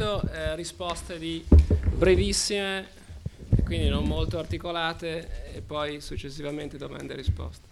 [0.00, 1.44] solito eh, risposte di
[1.94, 2.88] brevissime,
[3.64, 7.68] quindi non molto articolate, e poi successivamente domande e risposte.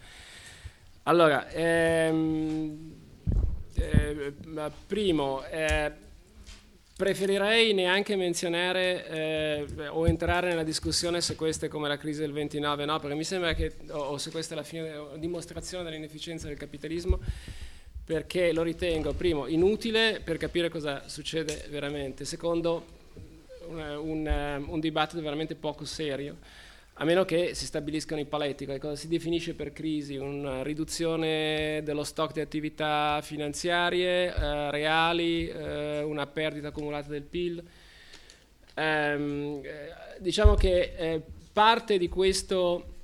[1.05, 2.93] Allora, ehm,
[3.77, 4.35] eh,
[4.87, 5.91] primo, eh,
[6.95, 12.33] preferirei neanche menzionare eh, o entrare nella discussione se questa è come la crisi del
[12.33, 16.47] 29, no, perché mi sembra che, o, o se questa è la fine, dimostrazione dell'inefficienza
[16.47, 17.21] del capitalismo,
[18.09, 22.87] perché lo ritengo, primo, inutile per capire cosa succede veramente, secondo,
[23.67, 26.39] un, un, un dibattito veramente poco serio,
[26.95, 32.03] a meno che si stabiliscano i paletti, cosa si definisce per crisi, una riduzione dello
[32.03, 37.63] stock di attività finanziarie eh, reali, eh, una perdita accumulata del PIL.
[38.73, 42.98] Ehm, eh, diciamo che eh, parte di questo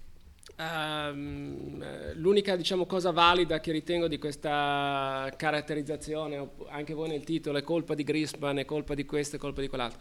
[0.56, 7.62] Um, l'unica diciamo, cosa valida che ritengo di questa caratterizzazione, anche voi nel titolo, è
[7.62, 9.98] colpa di Grisman, è colpa di questo, è colpa di quell'altro.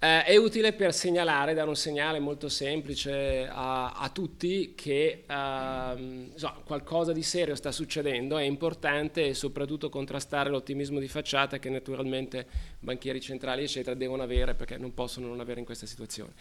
[0.00, 6.30] Uh, è utile per segnalare, dare un segnale molto semplice a, a tutti che uh,
[6.34, 12.46] so, qualcosa di serio sta succedendo, è importante soprattutto contrastare l'ottimismo di facciata che naturalmente
[12.80, 16.32] banchieri centrali eccetera devono avere perché non possono non avere in questa situazione.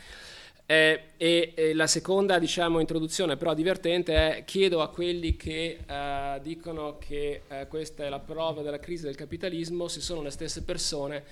[0.72, 6.40] Eh, e, e, la seconda diciamo, introduzione però divertente è chiedo a quelli che eh,
[6.44, 10.62] dicono che eh, questa è la prova della crisi del capitalismo se sono le stesse
[10.62, 11.24] persone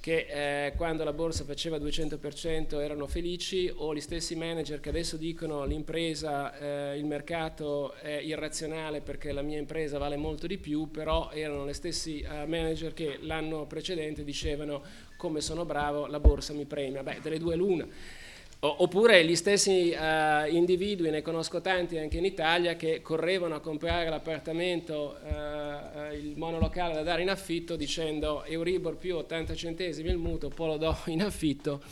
[0.00, 5.18] che eh, quando la borsa faceva 200% erano felici o gli stessi manager che adesso
[5.18, 10.90] dicono l'impresa, eh, il mercato è irrazionale perché la mia impresa vale molto di più,
[10.90, 14.82] però erano gli stessi manager che l'anno precedente dicevano
[15.18, 17.02] come sono bravo, la borsa mi premia.
[17.02, 17.86] Beh, delle due l'una
[18.62, 24.10] Oppure gli stessi uh, individui, ne conosco tanti anche in Italia, che correvano a comprare
[24.10, 30.50] l'appartamento, uh, il monolocale da dare in affitto dicendo Euribor più 80 centesimi il mutuo,
[30.50, 31.82] poi lo do in affitto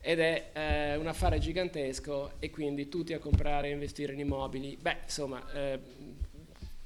[0.00, 4.78] ed è uh, un affare gigantesco e quindi tutti a comprare e investire in immobili.
[4.80, 5.44] Beh, insomma,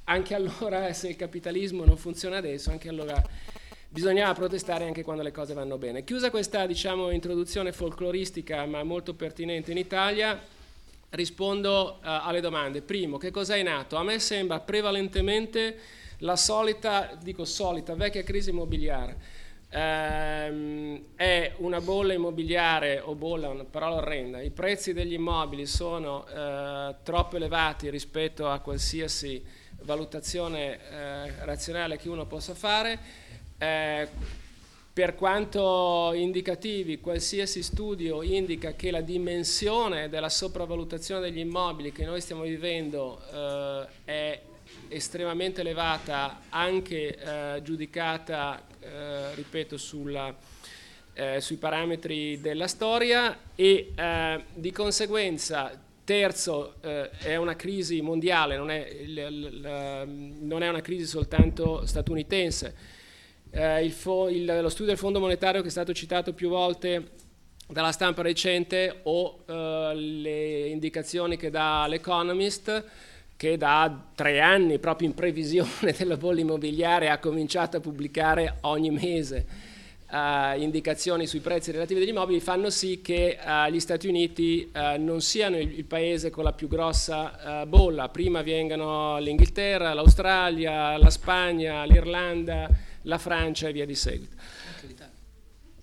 [0.04, 3.22] anche allora se il capitalismo non funziona adesso, anche allora
[3.92, 6.04] bisognava protestare anche quando le cose vanno bene.
[6.04, 10.40] Chiusa questa diciamo, introduzione folcloristica ma molto pertinente in Italia,
[11.10, 12.82] rispondo uh, alle domande.
[12.82, 13.96] Primo, che cosa è nato?
[13.96, 15.76] A me sembra prevalentemente
[16.18, 19.38] la solita, dico solita, vecchia crisi immobiliare.
[19.72, 24.40] Um, è una bolla immobiliare o bolla, una parola orrenda.
[24.40, 29.44] I prezzi degli immobili sono uh, troppo elevati rispetto a qualsiasi
[29.82, 33.28] valutazione uh, razionale che uno possa fare
[33.60, 34.08] eh,
[34.92, 42.20] per quanto indicativi, qualsiasi studio indica che la dimensione della sopravvalutazione degli immobili che noi
[42.20, 44.40] stiamo vivendo eh, è
[44.88, 50.34] estremamente elevata, anche eh, giudicata, eh, ripeto, sulla,
[51.14, 58.56] eh, sui parametri della storia e eh, di conseguenza Terzo, eh, è una crisi mondiale,
[58.56, 60.08] non è, l, l,
[60.40, 62.98] non è, una crisi soltanto statunitense
[63.50, 67.10] eh, il fo- il, lo studio del Fondo Monetario che è stato citato più volte
[67.66, 72.84] dalla stampa recente o eh, le indicazioni che dà l'Economist
[73.40, 78.90] che da tre anni, proprio in previsione della bolla immobiliare, ha cominciato a pubblicare ogni
[78.90, 79.46] mese
[80.10, 85.02] uh, indicazioni sui prezzi relativi degli immobili, fanno sì che uh, gli Stati Uniti uh,
[85.02, 88.10] non siano il, il, paese con la più grossa bolla.
[88.10, 92.68] Prima vengano l'Inghilterra, l'Australia, la Spagna, l'Irlanda,
[93.02, 94.36] la Francia e via di seguito.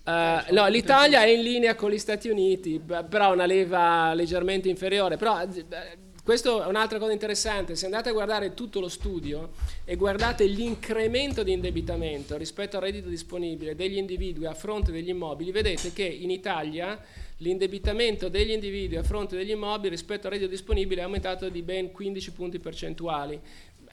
[0.04, 4.70] Uh, no, l'Italia è in linea con gli Stati Uniti, però ha una leva leggermente
[4.70, 5.18] inferiore.
[5.18, 5.66] Però eh,
[6.28, 7.76] questo è un'altra cosa interessante.
[7.76, 9.52] Se andate a guardare tutto lo studio
[9.84, 15.50] e guardate l'incremento di indebitamento rispetto al reddito disponibile degli individui a fronte degli immobili,
[15.50, 16.98] vedete che in Italia
[17.38, 21.92] l'indebitamento degli individui a fronte degli immobili rispetto al reddito disponibile è aumentato di ben
[21.92, 23.40] 15 punti percentuali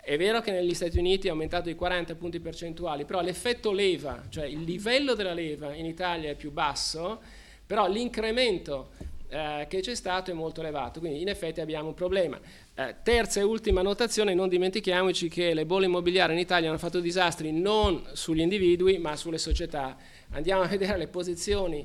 [0.05, 4.25] è vero che negli Stati Uniti è aumentato di 40 punti percentuali, però l'effetto leva,
[4.29, 7.19] cioè il livello della leva in Italia è più basso,
[7.65, 8.89] però l'incremento
[9.29, 12.39] eh, che c'è stato è molto elevato, quindi in effetti abbiamo un problema.
[12.75, 16.99] Eh, terza e ultima notazione, non dimentichiamoci che le bolle immobiliari in Italia hanno fatto
[16.99, 19.97] disastri non sugli individui ma sulle società.
[20.33, 21.83] Andiamo a vedere le posizioni,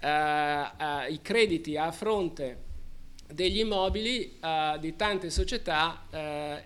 [0.00, 2.69] eh, eh i crediti a fronte
[3.32, 6.16] degli immobili uh, di tante società uh,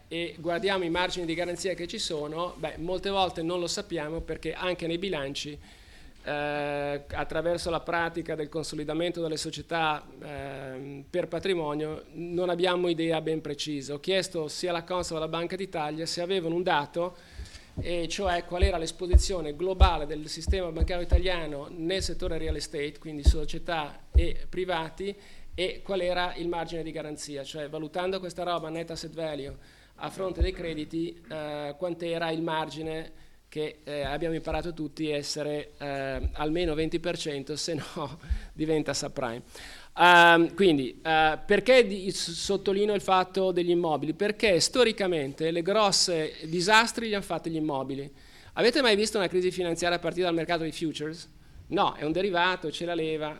[0.09, 4.21] e guardiamo i margini di garanzia che ci sono, beh, molte volte non lo sappiamo
[4.21, 12.05] perché anche nei bilanci, uh, attraverso la pratica del consolidamento delle società ehm, per patrimonio,
[12.13, 13.95] non abbiamo idea ben precisa.
[13.95, 17.17] Ho chiesto sia alla Consola che alla Banca d'Italia se avevano un dato
[17.81, 23.25] e cioè qual era l'esposizione globale del sistema bancario italiano nel settore real estate, quindi
[23.25, 25.15] società e privati,
[25.55, 29.57] e qual era il margine di garanzia, cioè valutando questa roba net asset value
[29.97, 33.13] a fronte dei crediti, eh, quant'era il margine
[33.49, 38.19] che eh, abbiamo imparato tutti essere eh, almeno 20%, se no
[38.53, 39.43] diventa subprime.
[39.97, 44.13] Uh, quindi, uh, perché di, sottolineo il fatto degli immobili?
[44.13, 48.13] Perché storicamente le grosse disastri li hanno fatti gli immobili.
[48.55, 51.31] Avete mai visto una crisi finanziaria a partire dal mercato dei futures?
[51.69, 53.39] No, è un derivato, ce la leva.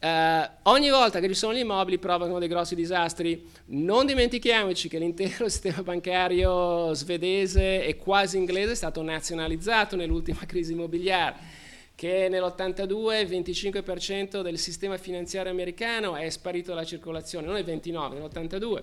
[0.00, 3.44] Uh, ogni volta che ci sono gli immobili provocano dei grossi disastri.
[3.66, 10.72] Non dimentichiamoci che l'intero sistema bancario svedese e quasi inglese è stato nazionalizzato nell'ultima crisi
[10.72, 11.56] immobiliare
[11.98, 18.18] che nell'82 il 25% del sistema finanziario americano è sparito dalla circolazione, non nel 29,
[18.20, 18.82] nell'82.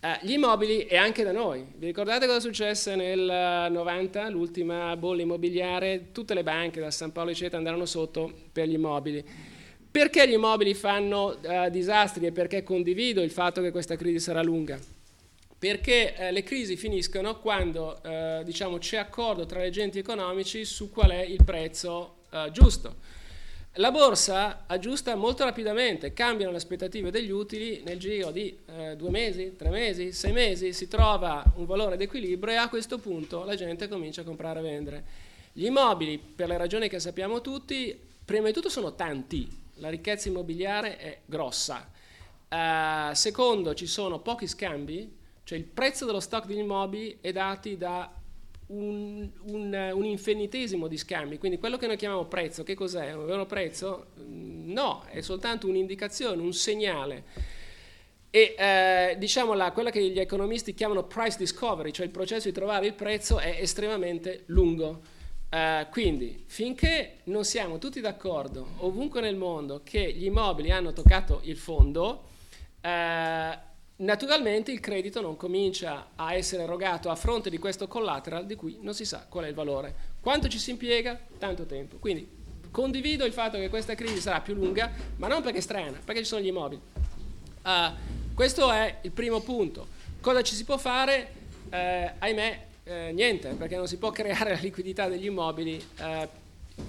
[0.00, 1.66] Eh, gli immobili e anche da noi.
[1.76, 6.10] Vi ricordate cosa successe nel 90, l'ultima bolla immobiliare?
[6.10, 9.22] Tutte le banche, da San Paolo eccetera, andarono sotto per gli immobili.
[9.90, 14.42] Perché gli immobili fanno uh, disastri e perché condivido il fatto che questa crisi sarà
[14.42, 14.78] lunga?
[15.58, 20.90] Perché eh, le crisi finiscono quando eh, diciamo, c'è accordo tra gli agenti economici su
[20.90, 23.16] qual è il prezzo uh, giusto.
[23.74, 29.10] La borsa aggiusta molto rapidamente, cambiano le aspettative degli utili nel giro di eh, due
[29.10, 33.54] mesi, tre mesi, sei mesi, si trova un valore d'equilibrio e a questo punto la
[33.54, 35.04] gente comincia a comprare e vendere.
[35.52, 39.48] Gli immobili, per le ragioni che sappiamo tutti, prima di tutto sono tanti,
[39.78, 41.90] la ricchezza immobiliare è grossa.
[42.48, 47.68] Uh, secondo, ci sono pochi scambi, cioè il prezzo dello stock degli immobili è dato
[47.74, 48.12] da
[48.68, 53.12] un, un, un, infinitesimo di scambi, quindi quello che noi chiamiamo prezzo, che cos'è?
[53.12, 54.08] Un vero prezzo?
[54.20, 57.24] Mm, no, è soltanto un'indicazione, un segnale.
[58.30, 62.54] E eh, diciamo la, quella che gli economisti chiamano price discovery, cioè il processo di
[62.54, 65.00] trovare il prezzo, è estremamente lungo.
[65.50, 71.40] Eh, quindi, finché non siamo tutti d'accordo, ovunque nel mondo, che gli immobili hanno toccato
[71.44, 72.24] il fondo,
[72.80, 73.66] eh,
[73.98, 78.78] Naturalmente il credito non comincia a essere erogato a fronte di questo collateral di cui
[78.80, 79.92] non si sa qual è il valore.
[80.20, 81.18] Quanto ci si impiega?
[81.36, 81.96] Tanto tempo.
[81.96, 82.28] Quindi
[82.70, 86.20] condivido il fatto che questa crisi sarà più lunga, ma non perché è strana, perché
[86.20, 86.80] ci sono gli immobili.
[87.64, 87.92] Uh,
[88.34, 89.88] questo è il primo punto.
[90.20, 91.32] Cosa ci si può fare?
[91.68, 96.28] Uh, ahimè, uh, niente, perché non si può creare la liquidità degli immobili eh,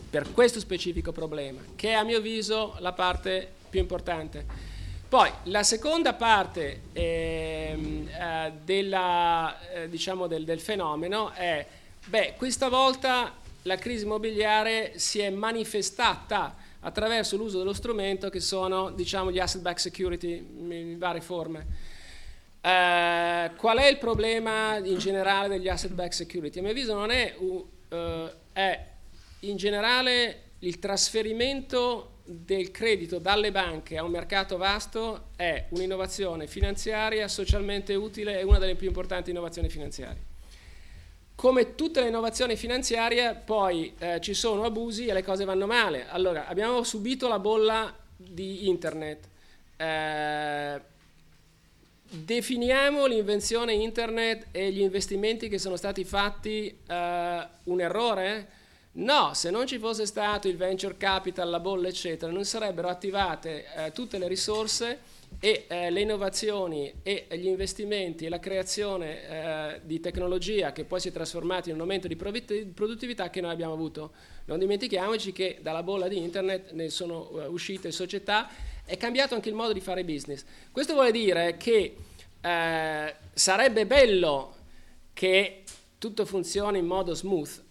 [0.10, 4.68] per questo specifico problema, che è a mio avviso la parte più importante.
[5.10, 11.66] Poi la seconda parte ehm, eh, della, eh, diciamo del, del, fenomeno è,
[12.06, 18.92] beh, questa volta la crisi immobiliare si è manifestata attraverso l'uso dello strumento che sono
[18.92, 21.66] diciamo, gli asset backed security in varie forme.
[22.62, 26.60] Eh, qual è il problema in generale degli asset backed security?
[26.60, 28.86] A mio avviso non è, uh, è
[29.42, 37.28] in generale il trasferimento del credito dalle banche a un mercato vasto è un'innovazione finanziaria
[37.28, 40.28] socialmente utile e una delle più importanti innovazioni finanziarie.
[41.34, 46.08] Come tutte le innovazioni finanziarie, poi eh, ci sono abusi e le cose vanno male.
[46.10, 49.28] Allora, abbiamo subito la bolla di internet.
[49.78, 50.82] Eh,
[52.10, 58.48] definiamo l'invenzione internet e gli investimenti che sono stati fatti eh, un errore?
[58.92, 63.66] No, se non ci fosse stato il venture capital, la bolla, eccetera, non sarebbero attivate
[63.76, 70.00] eh, tutte le risorse e eh, le innovazioni e gli investimenti e la creazione di
[70.00, 74.12] tecnologia che poi si è trasformata in un aumento di produttività che noi abbiamo avuto.
[74.50, 78.50] Non dimentichiamoci che dalla bolla di internet ne sono uh, uscite società,
[78.90, 80.44] è cambiato anche il modo di fare business.
[80.72, 81.96] Questo vuole dire che
[82.42, 84.56] eh, sarebbe bello
[85.14, 85.64] che
[85.98, 87.68] tutto funzioni in modo smooth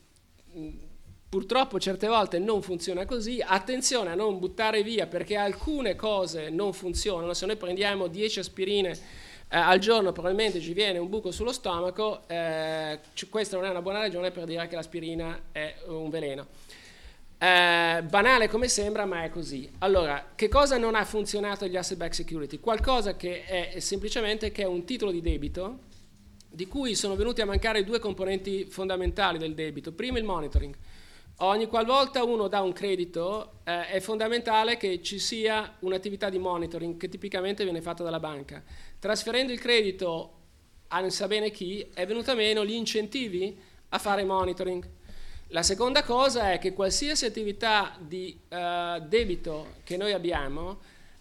[1.29, 6.73] Purtroppo certe volte non funziona così, attenzione a non buttare via perché alcune cose non
[6.73, 11.53] funzionano, se noi prendiamo 10 aspirine eh, al giorno probabilmente ci viene un buco sullo
[11.53, 12.99] stomaco, eh,
[13.29, 16.47] questa non è una buona ragione per dire che l'aspirina è un veleno.
[17.41, 19.71] Eh, banale come sembra, ma è così.
[19.79, 22.59] Allora, che cosa non ha funzionato agli asset back security?
[22.59, 25.87] Qualcosa che è semplicemente che è un titolo di debito
[26.51, 29.93] di cui sono venuti a mancare due componenti fondamentali del debito.
[29.93, 30.75] Primo il monitoring.
[31.41, 36.97] Ogni qualvolta uno dà un credito eh, è fondamentale che ci sia un'attività di monitoring
[36.97, 38.61] che tipicamente viene fatta dalla banca.
[38.99, 40.33] Trasferendo il credito
[40.89, 43.57] a non sa bene chi è venuto meno gli incentivi
[43.91, 44.89] a fare monitoring.
[45.53, 50.79] La seconda cosa è che qualsiasi attività di uh, debito che noi abbiamo uh,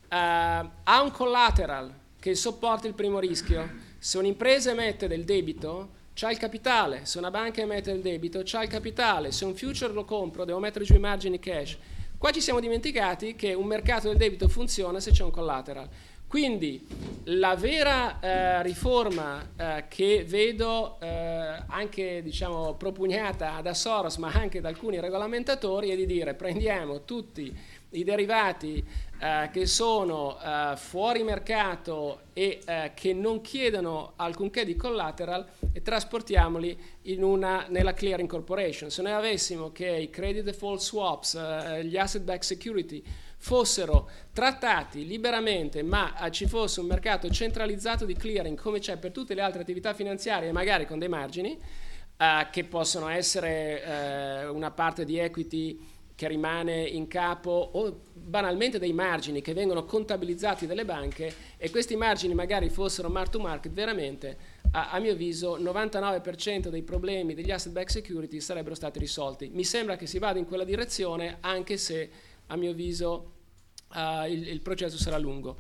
[0.10, 3.86] ha un collateral che sopporta il primo rischio.
[3.98, 8.64] Se un'impresa emette del debito c'ha il capitale, se una banca emette il debito, c'ha
[8.64, 11.78] il capitale, se un future lo compro devo mettere giù i margini cash.
[12.18, 15.88] Qua ci siamo dimenticati che un mercato del debito funziona se c'è un collateral.
[16.28, 16.86] Quindi
[17.30, 24.62] la vera eh, riforma eh, che vedo eh, anche diciamo, propugnata da Soros ma anche
[24.62, 27.56] da alcuni regolamentatori è di dire prendiamo tutti
[27.92, 28.86] i derivati
[29.20, 35.82] eh, che sono eh, fuori mercato e eh, che non chiedono alcunché di collateral e
[35.82, 36.78] trasportiamoli
[37.18, 38.90] una, nella clearing corporation.
[38.90, 43.02] Se noi avessimo che i credit default swaps, eh, gli asset backed security
[43.40, 49.12] fossero trattati liberamente ma eh, ci fosse un mercato centralizzato di clearing come c'è per
[49.12, 51.56] tutte le altre attività finanziarie magari con dei margini
[52.18, 58.92] eh, che possono essere una parte di equity che rimane in capo o banalmente dei
[58.92, 64.38] margini che vengono contabilizzati dalle banche e questi margini magari fossero mark to market, veramente
[64.72, 69.52] a, a mio avviso 99% dei problemi degli asset backed security sarebbero stati risolti.
[69.54, 72.10] Mi sembra che si vada in quella direzione anche se
[72.48, 73.34] a mio avviso
[73.94, 75.56] uh, il, il, processo sarà lungo.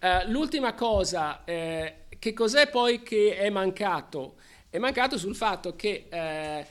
[0.00, 4.36] Uh, l'ultima cosa, eh, che cos'è poi che è mancato?
[4.70, 6.66] È mancato sul fatto che eh,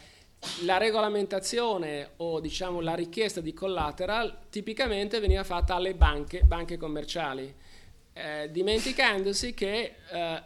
[0.61, 7.53] la regolamentazione o diciamo la richiesta di collateral tipicamente veniva fatta alle banche, banche commerciali,
[8.13, 10.41] eh, dimenticandosi che eh,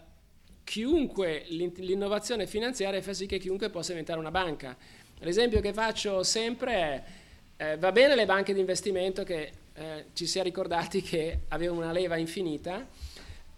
[0.63, 4.75] chiunque, l'innovazione finanziaria fa sì che chiunque possa diventare una banca.
[5.19, 7.03] L'esempio che faccio sempre è,
[7.57, 11.81] eh, va bene le banche di investimento che eh, ci si è ricordati che avevano
[11.81, 12.87] una leva infinita,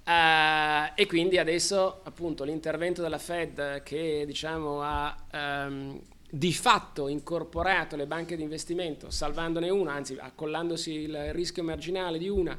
[0.06, 5.98] Uh, e quindi adesso appunto l'intervento della Fed che diciamo ha um,
[6.36, 12.28] di fatto incorporato le banche di investimento, salvandone una, anzi accollandosi il rischio marginale di
[12.28, 12.58] una,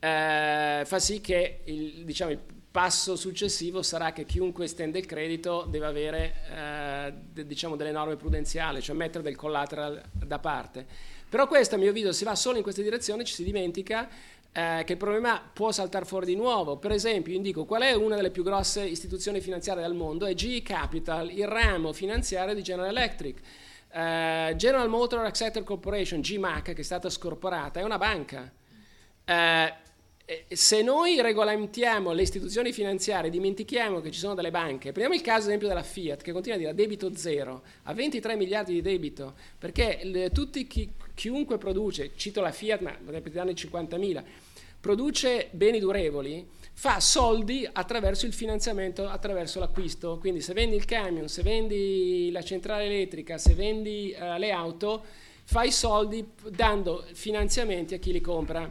[0.00, 2.40] eh, fa sì che il, diciamo, il,
[2.72, 8.16] passo successivo sarà che chiunque estende il credito deve avere eh, de, diciamo, delle norme
[8.16, 10.84] prudenziali, cioè mettere del collateral da parte.
[11.28, 14.08] Però questo a mio avviso si va solo in questa direzione, ci si dimentica
[14.56, 16.76] eh, che il problema può saltare fuori di nuovo.
[16.76, 20.62] Per esempio, indico qual è una delle più grosse istituzioni finanziarie del mondo, è GE
[20.62, 23.40] Capital, il ramo finanziario di General Electric.
[23.94, 28.48] Uh, General Motor Acceptor Corporation, GMAC, che è stata scorporata, è una banca.
[29.26, 29.72] Uh,
[30.48, 35.48] se noi regolamentiamo le istituzioni finanziarie, dimentichiamo che ci sono delle banche, prendiamo il caso
[35.48, 39.34] esempio della Fiat che continua a dire a debito zero, a 23 miliardi di debito,
[39.58, 44.24] perché le, tutti chi, chiunque produce, cito la Fiat ma potrebbe darne 50 mila,
[44.84, 50.18] produce beni durevoli, fa soldi attraverso il finanziamento, attraverso l'acquisto.
[50.18, 55.02] Quindi se vendi il camion, se vendi la centrale elettrica, se vendi uh, le auto,
[55.44, 58.70] fai soldi dando finanziamenti a chi li compra.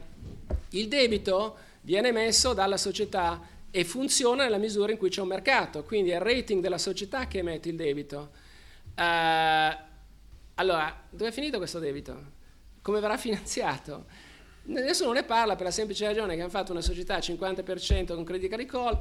[0.69, 3.41] Il debito viene emesso dalla società
[3.71, 7.25] e funziona nella misura in cui c'è un mercato, quindi è il rating della società
[7.25, 8.29] che emette il debito.
[8.95, 9.75] Uh,
[10.53, 12.31] allora, dove è finito questo debito?
[12.83, 14.05] Come verrà finanziato?
[14.65, 18.23] Nessuno ne parla per la semplice ragione che hanno fatto una società al 50% con
[18.23, 18.97] Credit Agricole,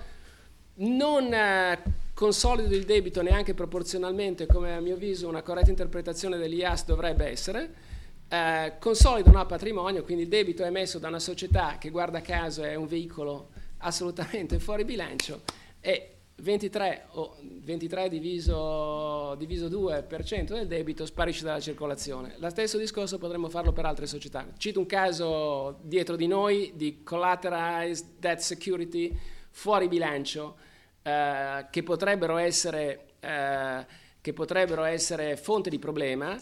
[0.75, 1.83] non eh,
[2.15, 7.75] consolido il debito neanche proporzionalmente come a mio avviso una corretta interpretazione dell'IAS dovrebbe essere,
[8.29, 12.63] eh, consolidano a patrimonio, quindi il debito è emesso da una società che guarda caso
[12.63, 15.43] è un veicolo assolutamente fuori bilancio
[15.81, 22.35] e 23, oh, 23 diviso, diviso 2% del debito sparisce dalla circolazione.
[22.39, 24.47] Lo stesso discorso potremmo farlo per altre società.
[24.57, 29.17] Cito un caso dietro di noi di collateralized debt security
[29.51, 30.57] fuori bilancio
[31.03, 33.87] eh, che, potrebbero essere, eh,
[34.21, 36.37] che, potrebbero essere, fonte di problema.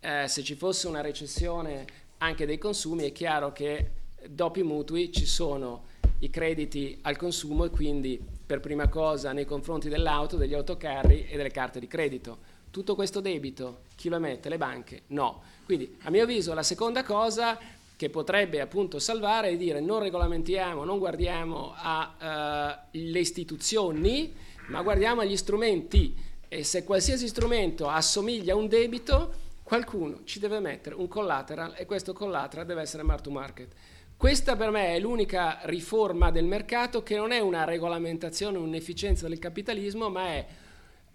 [0.00, 1.84] Eh, se ci fosse una recessione
[2.18, 3.90] anche dei consumi è chiaro che
[4.28, 9.44] dopo i mutui ci sono i crediti al consumo e quindi per prima cosa nei
[9.44, 12.54] confronti dell'auto, degli autocarri e delle carte di credito.
[12.70, 14.48] Tutto questo debito chi lo emette?
[14.48, 15.02] Le banche?
[15.08, 15.42] No.
[15.64, 17.58] Quindi a mio avviso la seconda cosa
[17.96, 24.32] che potrebbe appunto salvare è dire non regolamentiamo, non guardiamo alle uh, istituzioni,
[24.68, 26.14] ma guardiamo agli strumenti
[26.46, 31.86] e se qualsiasi strumento assomiglia a un debito, qualcuno ci deve mettere un collateral e
[31.86, 33.72] questo collateral deve essere mark to market.
[34.18, 39.38] Questa per me è l'unica riforma del mercato che non è una regolamentazione, un'efficienza del
[39.38, 40.46] capitalismo, ma è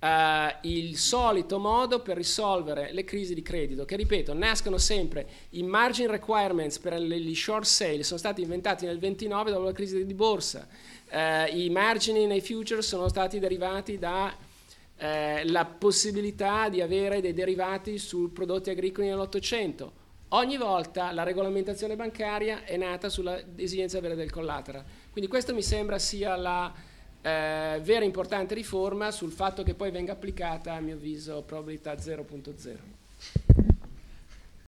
[0.02, 5.64] uh, il solito modo per risolvere le crisi di credito, che ripeto, nascono sempre i
[5.64, 10.14] margin requirements per gli short sale, sono stati inventati nel 29 dopo la crisi di
[10.14, 10.68] borsa,
[11.10, 15.06] uh, i margini nei futures sono stati derivati da uh,
[15.46, 20.01] la possibilità di avere dei derivati su prodotti agricoli nell'Ottocento
[20.34, 24.84] Ogni volta la regolamentazione bancaria è nata sulla esigenza avere del collateral.
[25.12, 26.74] Quindi questo mi sembra sia la,
[27.22, 33.80] eh, vera importante riforma sul fatto che poi venga applicata, a mio avviso, probabilità 0.0.